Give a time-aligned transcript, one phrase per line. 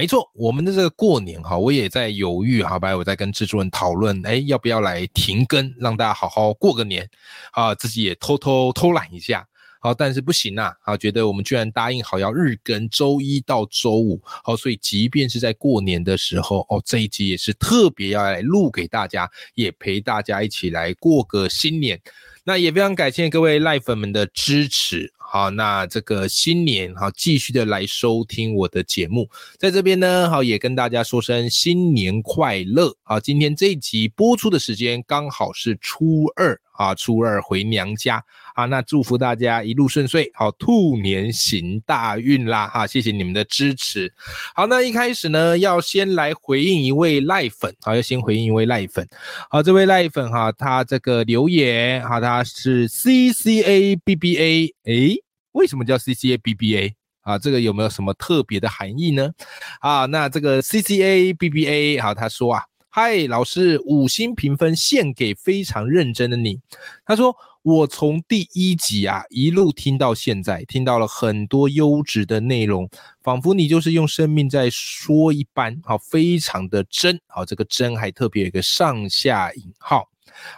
[0.00, 7.10] 没错，我们的这个过年哈，我也在犹豫好吧我在跟制作人讨论，哎，要不要来停更，让大家好好过个年。
[7.50, 9.44] 啊，自己也偷偷偷懒一下，
[9.80, 22.00] 好，但是不行呐，啊，觉得我们居然答应好要日更，周一到周五，好，所以即便是在过年的时候，哦，这一集也是特别要来录给大家，也陪大家一起来过个新年。
[22.44, 29.28] 那也非常感谢各位赖粉们的支持，好，那这个新年好，继续的来收听我的节目，
[29.58, 36.58] 在这边呢，好也跟大家说声新年快乐，好，今天这一集播出的时间刚好是初二。
[36.78, 42.68] 啊，初二回娘家啊，那祝福大家一路顺遂，好，兔年行大运啦！
[42.68, 44.14] 哈，谢谢你们的支持。
[44.54, 49.04] 好，那一开始呢，要先来回应一位赖粉，好，要先回应一位赖粉。
[49.50, 55.17] 好，这位赖粉哈，他这个留言哈，他是 C C A B B A，诶，
[55.58, 57.36] 为什么叫 C C A B B A 啊？
[57.36, 59.32] 这个有没有什么特别的含义呢？
[59.80, 62.62] 啊，那这个 C C A B B A，好，他说啊。
[62.90, 66.58] 嗨，老师，五星评分献给非常认真的你。
[67.04, 72.88] 他说，我从第一集啊一路听到现在，听到了很多优质的内容，
[73.22, 80.08] 仿佛你就是用生命在说一般，好，非常的真，好，这个真还特别有一个上下引号。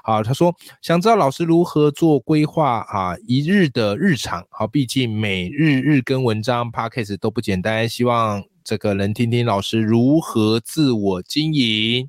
[0.02, 8.42] 好，他说想知道老师如何做规划啊，一日的日常，好，毕竟每日日更文章 p a c k a g e 都不简单，希望。
[8.70, 12.08] 这个人听听老师如何自我经营。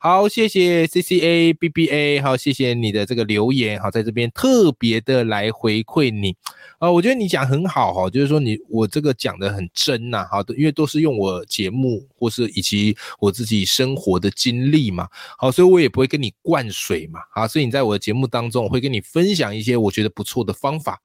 [0.00, 6.34] 好，谢谢 C C A B B A，好，谢谢你的这个留言，好，在这边特别的来回馈你
[6.80, 15.06] 啊，我觉得你讲很好哈，就是说你我这个讲的很真呐，好的，因为都是用我节目或是以及我自己生活的经历嘛，
[15.38, 21.00] 好，所以我也不会跟你灌水嘛，好，所以你在我的节目当中，我会跟你分享一些我觉得不错的方法，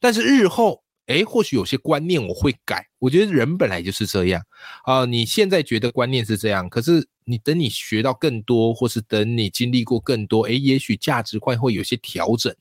[0.00, 0.82] 但是日后。
[1.08, 2.86] 哎，或许有些观念我会改。
[2.98, 4.42] 我觉得人本来就是这样
[4.84, 5.04] 啊。
[5.04, 12.54] 你现在觉得观念是这样，可是你等你学到更多，或是等你经历过更多，哎，也许价值观会有些调整。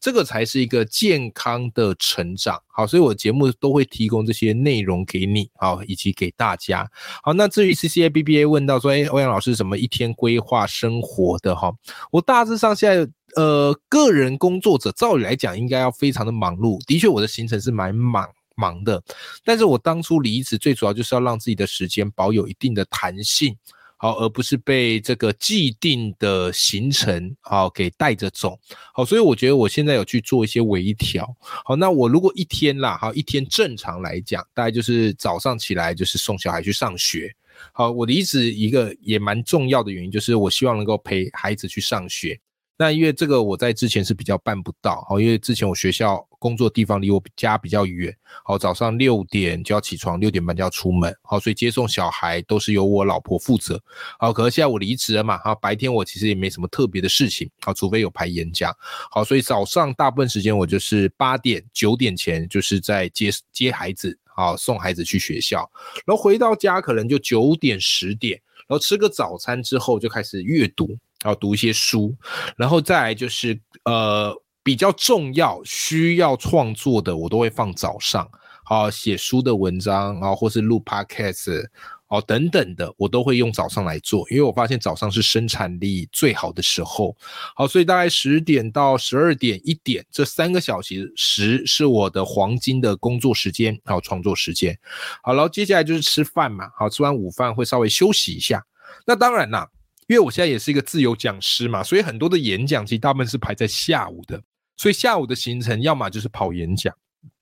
[0.00, 2.60] 这个才是一个健康的成长。
[2.66, 6.88] 好，所以我节目都会提供这些内容给你，好，以及给大家。
[7.22, 11.54] 好，那至于 C C A B B A 问到说，哎，欧阳老师怎么一天规划生活的？
[11.54, 11.72] 哈，
[12.10, 13.10] 我大致上现在。
[13.38, 19.00] 呃，个人工作者照理来讲应该要非常的忙碌，的确我的行程是蛮忙忙的，
[19.44, 23.56] 但是我当初离职最主要就是要让自己的时间保有一定的弹性，
[23.96, 28.58] 好，而不是被这个既定的行程好给带着走，
[28.92, 31.24] 好，所以我觉得我现在有去做一些微调，
[31.64, 37.32] 好，那我如果一天啦，好，一天正常来讲，大概就是早上起来就是送小孩去上学，
[37.70, 42.36] 好，我离职一个也蛮重要的原因就是我希望能够陪孩子去上学。
[42.80, 53.82] 那因为这个我在之前是比较办不到，好，因为之前我学校工作地方离我家比较远，好，早上六点就要起床，六点半就要出门，好，所以接送小孩都是由我老婆负责，
[54.20, 58.72] 好，可是现在我离职了嘛，哈，白天我其实也没什么特别的事情，好，除非有排演讲，
[59.10, 65.68] 好，所以早上大部分时间我就是八点九点前就是在接接孩子，好，送孩子去学校，
[66.06, 70.96] 然后回到家可能就九点十点，然后吃个早餐之后就开始阅读。
[71.24, 72.14] 要读一些书，
[72.56, 78.28] 然后再来就是呃比较重要需要创作的，我都会放早上。
[78.64, 81.64] 好，写书的文章然啊，或是录 podcast
[82.08, 87.16] 哦等等的，我都会用早上来做，因为我发现早上是生产力最好的时候。
[87.56, 94.78] 好，所以大概十点到十二点一点这三个小时时是我的黄金的工作时间，还有创作时间。
[95.22, 96.68] 好，然后接下来就是吃饭嘛。
[96.76, 98.62] 好，吃完午饭会稍微休息一下。
[99.06, 99.66] 那当然啦。
[100.08, 104.42] 因为我现在也是一个自由讲师嘛，所以很多的演讲其实大部分是排在下午的，
[104.76, 106.94] 所以下午的行程要么就是跑演讲，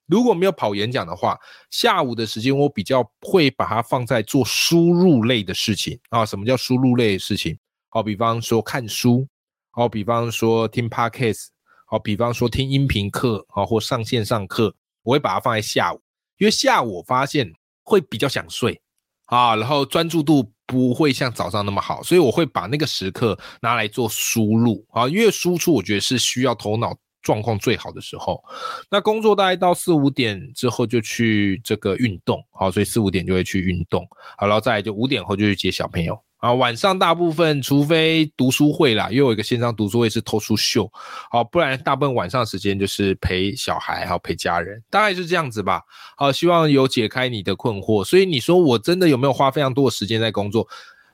[0.05, 1.39] 如果没有跑演讲的话，
[1.69, 6.25] 下午的时间我比较会把它放在做输入类的事情啊。
[6.25, 7.57] 什么叫输入类的事情？
[7.87, 9.25] 好，比方说看书，
[9.71, 11.47] 好，比方说听 podcast，
[11.85, 16.01] 好，比方说听音频课，好，或上线上课，我会把它放在下午，
[16.37, 17.49] 因为下午我发现
[17.83, 18.81] 会比较想睡
[19.27, 20.51] 啊，然后专注度。
[20.67, 24.85] 不会像早上那么好，所以我会把那个时刻拿来做输入。
[24.91, 28.43] 啊，因为输出我觉得是需要头脑状况最好的时候。
[28.91, 34.05] 那工作大概到四五点之后就去这个运动，好，所以四五点就会去运动，
[34.37, 40.89] 好，然后再来就五点后就去接小朋友，啊，晚上大部分除非读书会啦，又有一个线上读书会是偷书秀，
[41.31, 45.81] 好，不然大部分晚上时间就是陪小孩，还有陪家人，大概是这样子吧。
[46.15, 48.03] 好，希望有解开你的困惑。
[48.03, 50.67] 所以你说我真的有没有花非常多的时间在工作？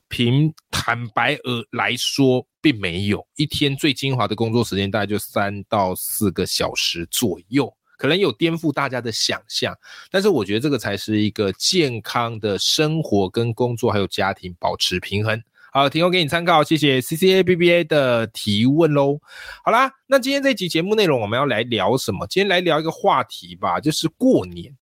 [0.10, 3.26] 凭坦白而来说，并没有。
[3.36, 7.74] 一天最精华的工作时间大概就三到四个小时左右。
[7.98, 9.78] 可能有颠覆大家的想象，
[10.12, 15.42] 但是我觉得这个才是一个健康的生活跟工作还有家庭保持平衡。
[15.72, 19.20] 好，提供给你参考，谢谢 C C A B B A 的提问喽。
[19.64, 22.28] 好啦，那今天这集节目内容我们要来聊什么？
[22.28, 24.76] 今天来聊一个话题吧，就是过年。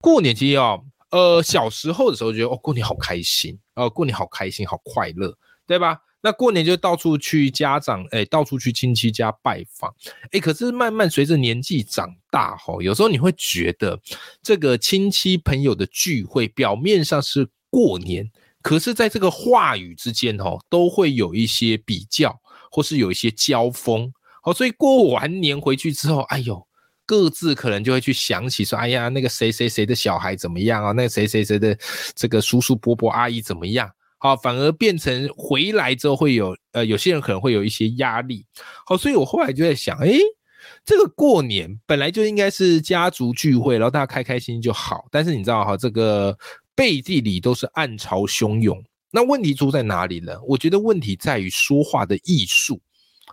[0.00, 5.36] 过年其实哦，呃，小时候的时候觉得哦，过年好开心哦，过年好开心，好快乐，
[5.66, 5.98] 对吧？
[6.20, 9.94] 那过年就到处去家长，哎，到处去亲戚家拜访，
[10.32, 14.00] 哎，可是慢慢随着年纪长大，吼，有时候你会觉得
[14.42, 18.28] 这个亲戚朋友的聚会，表面上是过年，
[18.62, 22.36] 可是在这个话语之间，吼，都会有一些比较，
[22.70, 24.12] 或是有一些交锋，
[24.42, 26.66] 好，所以过完年回去之后，哎呦，
[27.06, 30.90] 各自可能就会去想起说，哎呀，那个谁谁谁的小孩怎么样啊？
[30.90, 31.78] 那个谁谁谁的
[32.16, 33.88] 这个叔叔伯伯阿姨怎么样？
[34.18, 38.44] 好，反而变成回来之后会有，呃，有些人可能会有一些压力。
[38.84, 40.10] 好，所以我后来就在想，哎，
[40.84, 45.06] 这个过年本来就应该是家族聚会，然后大家开开心心就好。
[45.10, 46.36] 但是你知道哈，这个
[46.74, 48.82] 背地里都是暗潮汹涌。
[49.10, 50.36] 那问题出在哪里呢？
[50.46, 52.80] 我觉得问题在于说话的艺术。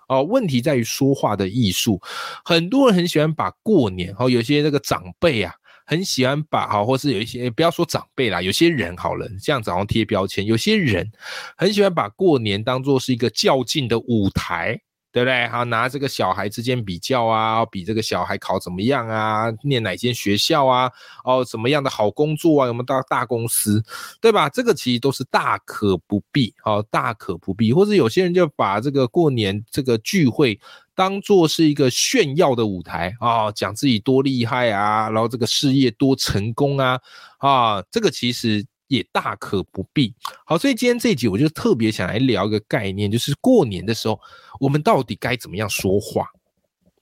[0.08, 2.00] 哦，问题在于说话的艺术。
[2.44, 5.52] 很多人很喜欢把过年，哦，有些那个长辈啊。
[5.86, 10.46] 很喜欢把好，或是有一些不要说长辈啦，有些人好了，这样子好像贴标签。
[10.46, 11.10] 有些人
[11.56, 14.80] 很喜欢把过年当做是一个较劲的舞台，
[15.12, 15.48] 对不对？
[15.48, 20.92] 好，拿这个小孩之间比较啊，比这个小孩考怎么样啊，念哪间学校啊，
[21.24, 23.84] 哦，什么样的好工作啊，有没有到大公司，
[24.20, 24.50] 对吧？
[24.50, 27.72] 这个其实都是大可不必，好，大可不必。
[27.72, 30.60] 或者有些人就把这个过年这个聚会。
[30.96, 37.00] 当做是一个炫耀的舞台啊，讲自己多厉害啊，然后这个事业多成功啊，
[37.40, 40.14] 啊，这个其实也大可不必。
[40.46, 44.20] 好，所以今天这一集我就特别想来聊一个概念，就是过年的时候，
[44.60, 46.28] 我们到底该怎么样说话，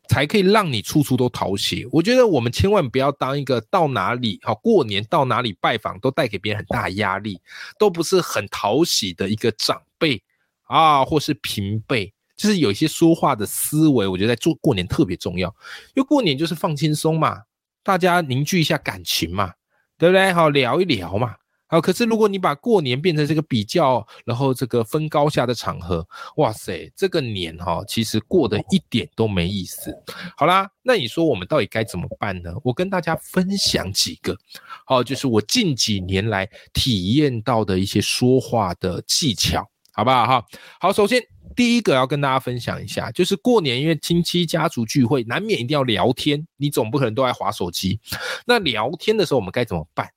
[0.09, 1.85] 才可以让你处处都讨喜？
[1.91, 7.39] 我觉得我们千万不要当一个到哪里好过年到哪里拜访都带给别人很大压力，
[7.77, 10.23] 都不是很讨喜的一个长辈
[10.63, 12.11] 啊，或是平辈。
[12.35, 15.47] 就是有一些说话的思维，我觉得在做过年特别重要，
[15.94, 17.41] 因为过年就是放轻松嘛，
[17.83, 19.53] 大家凝聚一下感情嘛，
[19.97, 20.33] 对不对？
[20.33, 21.35] 好聊一聊嘛。
[21.68, 26.07] 好，可是如果你把过年变成这个比较，然后这个分高下的场合，
[26.38, 29.91] 哇塞，这个年哈，其实过得一点都没意思。
[30.38, 32.53] 好啦，那你说我们到底该怎么办呢？
[32.63, 34.38] 我跟大家分享几个，
[34.86, 40.27] 好，就是我近几年来体验到的一些说话的技巧，好不好？
[40.27, 40.45] 哈，
[40.79, 41.24] 好，首先。
[41.55, 48.00] 第一个要跟大家分享一下，就是过年因为亲戚家族聚会，难免一定要聊天，你总不可能都在划手机。
[48.45, 50.09] 那聊天的时候，我们该怎么办？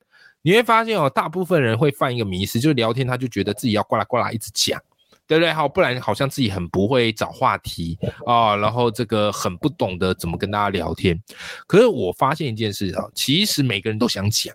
[0.43, 4.81] 你会发现哦，大部分人会犯一个迷失，就是聊天他就觉得自己要呱啦呱啦一直讲，
[5.27, 5.53] 对不对？
[5.53, 11.21] 好，不然好像自己很不会找话题啊，然后这个很不懂得怎么跟大家聊天。
[11.67, 14.55] 可是我发现一件事啊，其实每个人都想讲。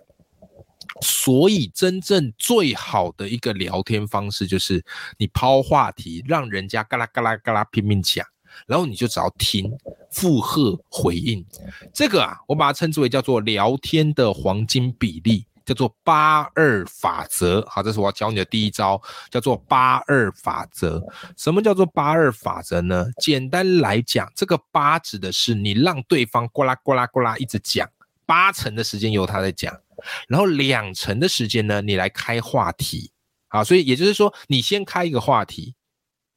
[1.00, 4.84] 所以，真正最好的一个聊天方式就是
[5.18, 8.26] 你抛话题，让人家嘎啦嘎啦嘎啦拼命讲，
[8.66, 9.70] 然后你就只要听、
[10.10, 11.44] 附和、回应。
[11.92, 17.64] 这个啊，我把它称之为叫做聊天的黄金比例，叫做八二法则。
[17.68, 21.02] 好，这是我要教你的第一招，叫做八二法则。
[21.36, 23.06] 什么叫做八二法则呢？
[23.20, 27.88] 简单来讲，这个八指的是你让对方呱啦呱啦呱啦一直讲，
[28.26, 29.78] 八成的时间由他在讲。
[30.26, 33.12] 然后两成的时间呢，你来开话题，
[33.46, 35.76] 好，所以也就是说，你先开一个话题，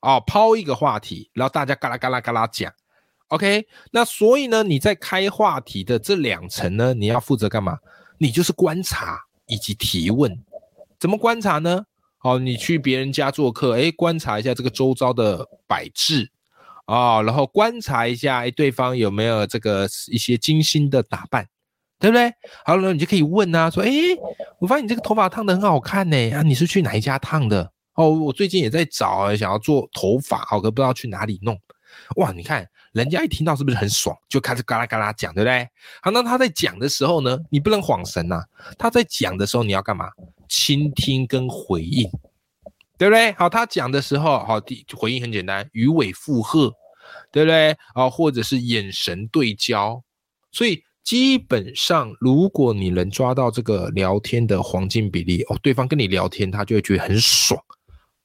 [0.01, 2.72] 哦，抛一个话题，然后大家嘎啦嘎啦嘎啦讲
[3.30, 7.80] ，OK，那所以呢，你在开话题的这两层呢，你要负责干嘛？
[8.20, 10.32] 你就是观察以及提问，
[11.00, 11.88] 怎么观察呢？
[12.22, 16.30] 哦，你去别人家做客，哎，观察一下这个周遭的摆置，
[16.86, 21.48] 啊，然后观察一下，哎，对方有没有这个一些精心的打扮。
[21.98, 22.32] 对不对？
[22.66, 23.90] 好了，你就可以问啊，说，哎，
[24.60, 27.72] 我发现你这个头发烫的很好看呢，啊，你是去哪一家烫的？
[27.94, 31.58] 哦，我最近也在找，想要做头发，好，可不知道去哪里弄。
[32.18, 35.70] 哇，你看人家一听到是不是很爽，就开始嘎啦嘎啦讲，对不对？
[36.02, 38.44] 好，那他在讲的时候呢，你不能晃神呐。
[38.78, 40.12] 他在讲的时候，你要干嘛？
[40.50, 42.10] 倾听跟回应，
[42.98, 43.32] 对不对？
[43.32, 44.62] 好，他讲的时候，好，
[44.98, 46.74] 回应很简单，鱼尾附和，
[47.32, 47.72] 对不对？
[47.94, 50.04] 啊，或者是眼神对焦，
[50.52, 50.84] 所以。
[51.06, 57.62] 基本上，如果你能抓到这个聊天的黄金比例哦，对方跟你聊天，他就会觉得很爽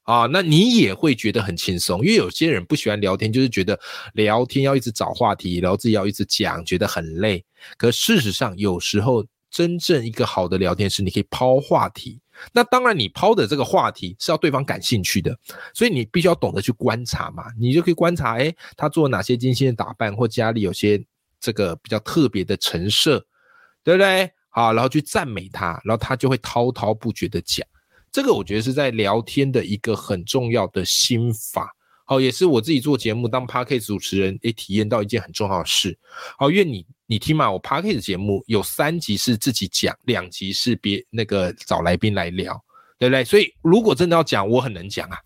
[0.05, 3.79] 啊，那你也会觉得很轻松，因为有些人不喜欢聊天，就是觉得
[4.15, 7.45] 聊天要一直找话题，然后自己要一直讲，觉得很累。
[7.77, 12.19] 可事实上，有时候真正一个好的聊天是你可以抛话题。
[12.51, 15.39] 那当然，你抛的这个话题是要对方感兴趣的，
[15.75, 17.45] 所以你必须要懂得去观察嘛。
[17.59, 20.99] 你就可以观察，哎，他做哪些精心的打扮，或家里有些
[21.41, 23.19] 这个比较特别的陈设，
[23.83, 24.31] 对不对？
[24.51, 27.67] 好，然后去赞美他，然后他就会滔滔不绝的讲。
[28.13, 31.73] 这个我觉得是在聊天的一个很重要的心法，
[32.05, 35.97] 好，也是我自己做节目当 p a r k e 主持人也体验到一件很重要的事，
[36.37, 42.61] 好，因为你你听嘛，我 p a r k e 的节目有三集是自己讲，两集是别那个找来宾来聊，
[42.99, 43.23] 对不对？
[43.23, 45.17] 所以如果真的要讲，我很能讲啊，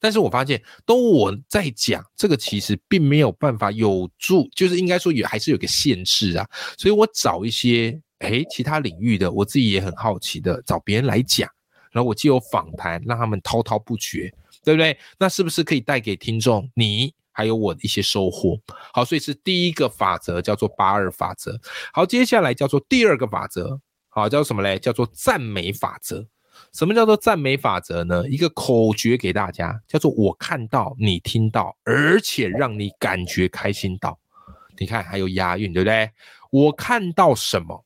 [0.00, 11.48] 但是我发现都我在讲，这个其实并没有办法有助，就是应该说也还是有个限制啊，所以我找一些诶其他领域的，我自己也很好奇的找别人来讲。
[11.92, 14.32] 然后我既有访谈，让他们滔滔不绝，
[14.64, 14.96] 对不对？
[15.18, 18.56] 那是不是可以带给听众你还有我的一些收获？
[18.94, 21.60] 好，所以是第一个法则叫做八二法则。
[21.92, 24.78] 好，接下来叫做第二个法则，好，叫做什么嘞？
[24.78, 26.24] 叫做赞美法则。
[26.72, 28.28] 什么叫做赞美法则呢？
[28.28, 34.18] 一个口诀给大家，叫做我看到你听到，而且让你感觉开心到。
[34.78, 36.10] 你看还有押韵，对不对？
[36.50, 37.84] 我看到什么，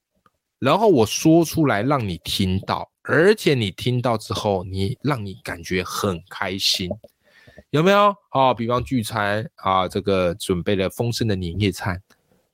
[0.59, 2.91] 然后我说出来让你听到。
[3.07, 6.91] 而且你听到之后，你让你感觉很开心，
[7.69, 8.15] 有没有？
[8.31, 12.01] 啊，比方聚餐啊，这个准备了丰盛的年夜餐，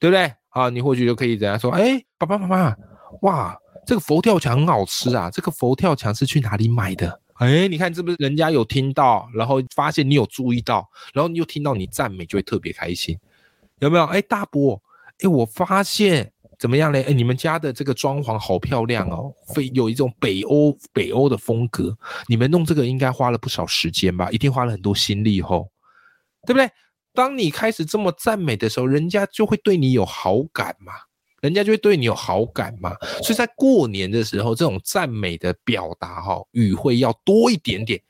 [0.01, 0.33] 对不对？
[0.49, 1.71] 啊，你或许就可以怎样说？
[1.71, 2.77] 哎，爸爸妈妈，
[3.23, 3.57] 哇，
[3.91, 5.29] 这个佛跳墙很好吃啊！
[5.29, 7.21] 这个佛跳墙是去哪里买的？
[7.39, 13.19] 哎，你看是不是人家有听到，然后发现你有注意到，然后你又听到你赞美，就会特别开心，
[13.81, 14.05] 有没有？
[14.05, 14.81] 哎，大伯，
[15.25, 16.33] 哎，我发现。
[16.57, 17.03] 怎么样嘞？
[17.03, 21.99] 哎，你们家的这个装潢好漂亮哦，非有一种北欧北欧的风格。
[22.29, 24.31] 你们弄这个应该花了不少时间吧？
[24.31, 25.69] 一定花了很多心力吼，
[26.47, 26.71] 对不对？
[27.13, 30.93] 当你开始这么赞美的时候，人家就会对你有好感嘛，
[31.41, 32.95] 人家就会对你有好感嘛。
[33.23, 38.01] 所以在过年的时候，这种赞美的表达哈，语汇要多一点点。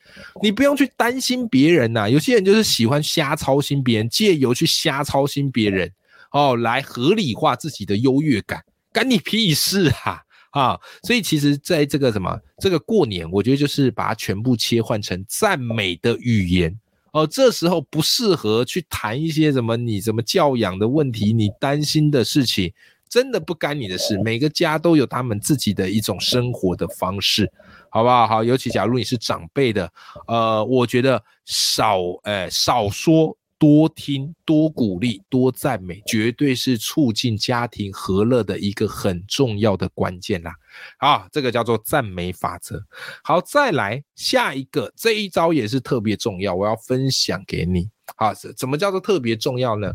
[0.43, 5.93] 你不用去担心别人呐，有些人就是喜欢瞎操心别人，借由去瞎操心别人。
[6.33, 10.23] 哦，来合理化自己的优越感，干你屁事啊！
[10.51, 16.77] 啊，所以其实在这个什么这个过年，我觉得就是把它全部切换成赞美的语言
[17.13, 17.27] 哦。
[17.27, 22.73] 这时候不适合去谈一些什么你怎么教养的问题，你担心的事情，
[23.11, 24.19] 真的不干你的事。
[24.23, 27.53] 每个家都有他们自己的一种生活的方式，
[27.91, 28.27] 好不好？
[28.27, 29.93] 好，尤其假如你是长辈的，
[30.27, 33.37] 呃，我觉得少，呃，少说。
[33.61, 40.55] 多听、多鼓励、多赞美，绝对是促进家庭和乐的一个很重要的关键啦！
[40.99, 42.83] 好，这个叫做赞美法则。
[43.23, 47.91] 好，再来下一个，这一招也是特别重要，我要分享给你。
[48.17, 49.93] 好，怎么叫做特别重要呢？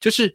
[0.00, 0.34] 就是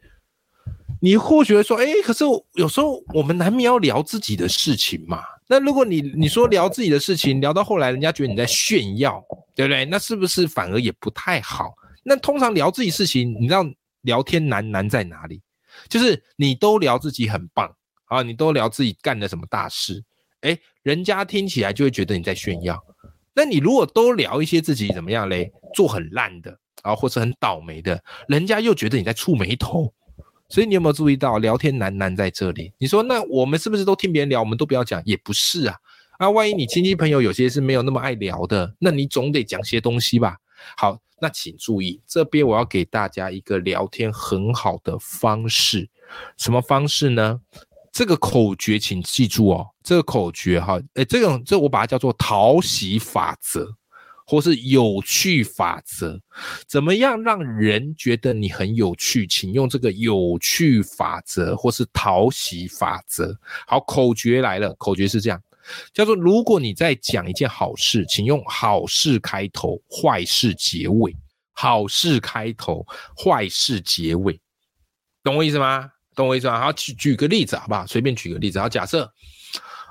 [1.02, 5.24] 你或许会说，哎，可是有时候我们难免要聊自己的事情嘛。
[5.48, 9.24] 那如果你你说聊自己的事情，聊到后来，人家觉得你在炫耀，
[9.56, 9.86] 对不对？
[9.86, 11.74] 那是不是反而也不太好？
[12.04, 13.66] 那通常聊自己事情，你知道
[14.02, 15.42] 聊天难难在哪里？
[15.88, 17.74] 就是你都聊自己很棒
[18.06, 20.04] 啊，你都聊自己干了什么大事，
[20.42, 22.78] 哎，人家听起来就会觉得你在炫耀。
[23.34, 29.94] 那你如果都聊一些自己怎么样嘞，做很烂的啊，或是很倒霉的，人家又觉得你在触眉头。
[30.50, 32.74] 所以你有没有注意到聊天难难在这里？
[32.78, 35.02] 你说那我们是不是都听别人聊，我们都不要讲？
[35.06, 35.76] 也不是啊。
[36.18, 40.38] 啊，万一你亲戚朋友有些是没有那么爱聊的，那你总得讲些东西吧？
[40.76, 41.00] 好。
[41.22, 45.90] 那请注意，这边我要给大家一个聊天很好的方式，
[46.38, 47.42] 什么方式呢？
[47.92, 49.68] 这个口诀，请记住哦。
[49.84, 53.76] 这个口诀哈，哎，这种这我把它叫做讨喜法则，
[54.30, 56.22] 或是有趣法则。
[56.68, 59.26] 怎么样让人觉得你很有趣？
[59.26, 63.36] 请用这个有趣法则，或是讨喜法则。
[63.66, 65.42] 好，口诀来了，口诀是这样。
[65.92, 71.16] 叫做，如果你在讲一件好事，请用好事开头，坏事结尾。
[71.54, 72.86] 好事开头，
[73.18, 74.40] 坏事结尾，
[75.24, 75.90] 懂我意思吗？
[76.16, 76.60] 懂我意思吗？
[76.60, 77.86] 好，举举个例子好不好？
[77.88, 78.60] 随便举个例子。
[78.60, 79.12] 好，假设，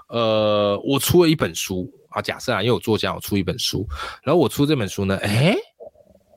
[0.08, 1.92] 呃，我出了一本书。
[2.08, 3.86] 好，假设啊，因为我作家，我出一本书，
[4.22, 5.54] 然后我出这本书呢，哎，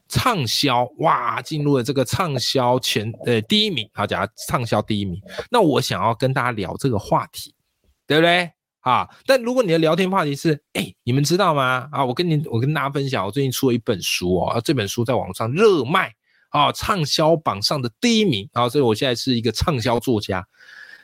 [0.08, 3.90] 畅销，哇，进入了这个畅销前，呃，第一名。
[3.94, 7.54] 好，假设畅销第一名，那我想要跟大家聊这个话题，
[8.06, 8.52] 对不对？
[8.82, 9.08] 啊！
[9.28, 11.88] 但如果你的聊天话题是，哎，你们知道吗？
[11.92, 16.12] 啊，我跟你，我跟大家分享，我最近出了一本书哦，这本书在网上热卖
[16.50, 20.44] 啊，畅销榜上的第一名啊，所以我现在是一个畅销作家。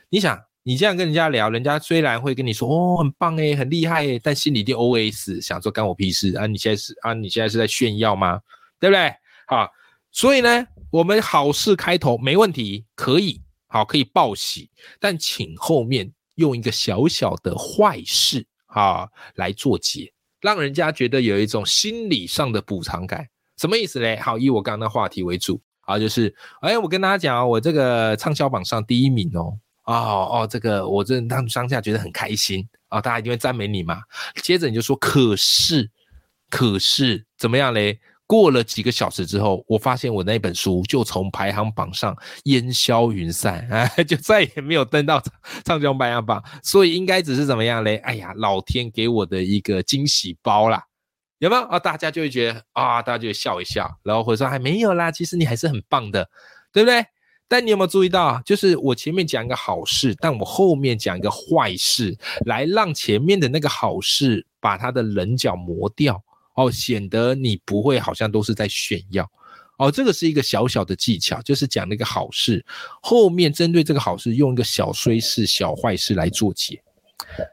[0.08, 0.36] 你想，
[0.68, 6.46] 你这样跟人家聊，人家虽然会跟你说哦很棒哎，很厉害哎，但心里就 OS 想说干我屁事啊！
[6.46, 8.38] 你现在是啊，你现在是在炫耀吗？
[8.78, 9.10] 对不对？
[9.46, 9.66] 好，
[10.12, 14.68] 所以呢，我们好事开头没问题，可以好可以报喜，
[15.00, 23.26] 但请后面用一个小小的坏事啊来做结，让人家觉得有一种心理上的补偿感。
[23.56, 24.18] 什么意思嘞？
[24.18, 29.56] 好，以我刚刚的话题为主啊，就是哎，我跟大家讲我这个畅销榜上第一名哦，
[29.94, 34.00] 哦哦，这个我这让当下觉得很开心啊，大家一定会赞美你嘛。
[34.42, 35.90] 接着你就说，可是，
[36.50, 37.98] 可是怎么样嘞？
[38.26, 42.14] 过了几个小时之后，我发现我那本书就从排行榜上
[42.44, 45.18] 烟消云散，哎， 就再也没有登到
[45.64, 46.44] 畅销排行榜。
[46.62, 47.96] 所以应该只是怎么样嘞？
[48.04, 50.84] 哎呀，老天给我的一个惊喜包啦。
[51.38, 51.78] 有没有啊？
[51.78, 56.28] 大家就会觉得啊，大家就会笑一笑，然后或者说还没有啦，其实你还是很棒的，
[56.70, 57.02] 对不对？
[57.48, 66.22] 但你有没有注意到，就是我前面讲一个好事，但我后面讲一个坏事，来让前面的那个好事把它的棱角磨掉
[66.54, 69.28] 哦，显得你不会好像都是在炫耀
[69.78, 69.90] 哦。
[69.90, 72.62] 这个是一个小小的技巧，就是讲那个好事，
[73.00, 76.82] 后面针对这个好事用一个小衰事、小坏事来做解。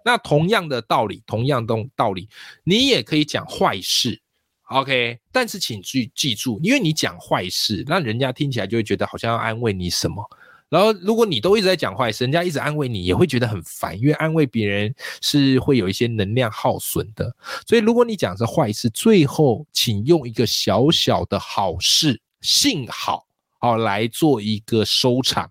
[0.04, 2.28] 那同样的道理，同样的道理，
[2.64, 4.22] 你也可以讲坏事
[4.66, 5.20] ，OK？
[5.32, 10.24] 但是请记记住，因为你讲坏事，让人家听起来就会觉得好像要安慰你什么。
[10.68, 17.34] 然后，如果你都一直在讲坏事，人家一直安慰你，也会觉得很烦，因为安慰别人是会有一些能量耗损的。
[17.68, 23.28] 所以，如果你讲是坏事，最后请用一个小小的好事，幸好
[23.60, 25.50] 好来做一个收场。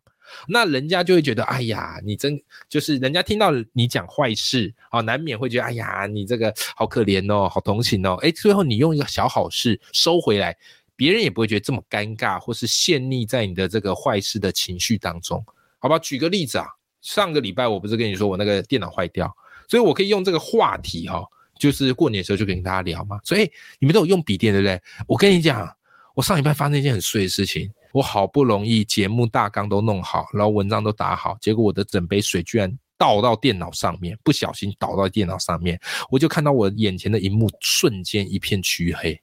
[0.49, 10.57] 那人家就会觉得，哎呀，你真就是人家听到你讲坏事，啊，难免会觉得，哎呀，你这个好可怜哦，好同情哦，哎，最后你用一个小好事收回来，
[10.97, 15.45] 别人也不会觉得这么尴尬，或是陷溺在你的这个坏事的情绪当中，
[15.79, 15.99] 好吧？
[15.99, 16.67] 举个例子啊，
[17.03, 19.35] 上个礼拜我不是跟你说我那个电脑坏掉，
[19.69, 21.25] 所以我可以用这个话题哈，
[21.59, 24.81] 就是过年的时候就跟大家聊嘛，所以你们都有用笔电对不对？
[25.07, 25.69] 我跟你讲，
[26.15, 27.71] 我上礼拜发生一件很碎的事情。
[27.95, 35.79] 我好不容易节目大纲都弄好，然后文章都打好，结果我的整杯水居然倒到电脑上面，不小心倒到电脑上面，
[36.11, 39.17] 我就看到我眼前的荧幕瞬间一片黢黑，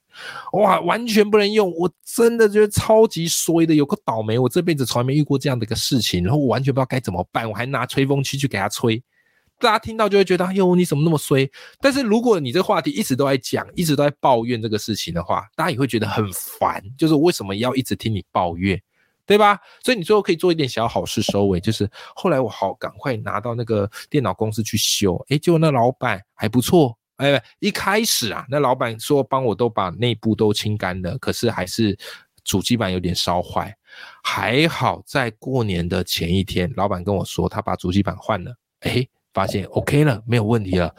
[0.54, 9.02] 哇，完全不能用，我真的觉得超级衰的，有个倒霉，我这辈子从来没遇过这样的一个事情，然后我完全不知道该怎么办，我还拿吹风机去给它吹。
[9.62, 11.48] 大家听到就会觉得，哎呦，你怎么那么衰？
[11.80, 16.82] 但是如果你这个话题一直都在讲，一直都在抱怨这个事情的话，大家也会觉得很烦。
[16.98, 18.80] 就是为什么要一直听你抱怨，
[19.24, 19.58] 对吧？
[19.82, 21.60] 所以你最后可以做一点小好事收尾。
[21.60, 31.96] 就是后来我好赶快拿到那个电脑公司去修，哎，结果那老板还不错，哎，一开始啊，那老板说帮我都把内部都清干了，可是还是
[32.42, 33.72] 主机板有点烧坏。
[34.22, 39.06] 还好在过年的前一天，老板跟我说他把主机板换了，哎。
[39.32, 40.94] 发现 OK 了，没有问题了。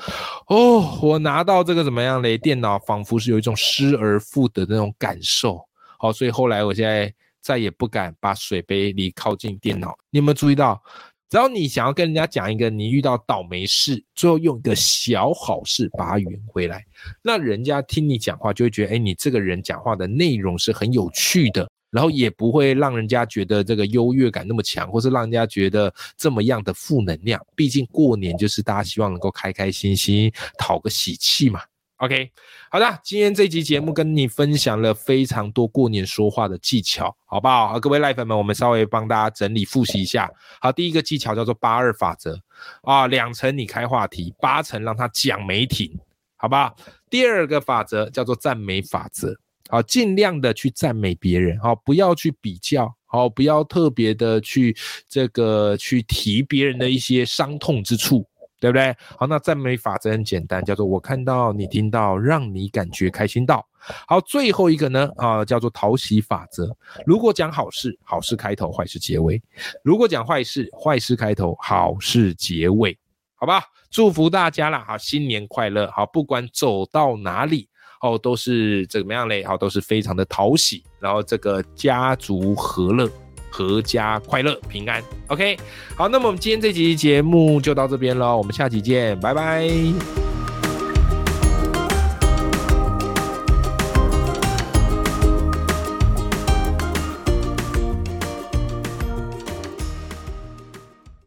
[0.47, 2.37] 哦，我拿到这个怎么样嘞？
[2.37, 5.59] 电脑仿佛是有一种失而复得那种感受。
[5.97, 9.95] 好，所以后来我现在再也不敢把水杯离靠近电脑。
[10.09, 10.81] 你有没有注意到？
[11.29, 16.85] 只要你想要跟人家讲一个你遇到倒霉事，最后用一个小好事把它圆回来，
[17.23, 21.67] 那人家听你讲话就会觉得，哎，你这个人讲话的内容是很有趣的。
[21.93, 27.39] 然后也不会让人家觉得这个优越感那么强，或是让人家觉得这么样的负能量。
[27.55, 31.61] 毕竟过年就是大家希望能够开开心心，讨个喜气嘛。
[31.97, 32.29] OK，
[32.69, 37.79] 好的，今天这集节目跟你分享了非常多过年说话的技巧，好不好？
[37.79, 40.29] 各位赖粉们，我们稍微帮大家整理复习一下。
[40.59, 42.37] 好，第一个技巧叫做八二法则
[42.81, 45.97] 啊，两成你开话题，八成让他讲没停，
[46.35, 46.75] 好不好？
[47.09, 49.37] 第二个法则叫做赞美法则。
[49.73, 54.77] 好，尽量的去赞美别人，好，不要去比较，好，不要特别的去
[55.09, 58.23] 这个去提别人的一些伤痛之处，
[58.59, 58.95] 对不对？
[59.17, 63.67] 好，那赞美法则很简单，叫做我看到你听到，让你感觉开心到。
[64.07, 66.69] 好，最后一个呢，啊，叫做讨喜法则。
[67.03, 69.41] 如果讲好事，好事开头，坏事结尾；
[69.83, 72.95] 如果讲坏事，坏事开头，好事结尾。
[73.33, 77.67] 好吧，祝福大家啦，好，新年快乐，好，不管走到哪里。
[78.03, 79.45] 哦，都是怎么样嘞？
[79.45, 83.09] 好，都是非常的讨喜，然后这个家族和乐、
[83.49, 85.01] 阖家快乐、平安。
[85.27, 85.57] OK，
[85.95, 90.22] 好，那么我们今天这集节目就到这边了，我们下期见，拜拜。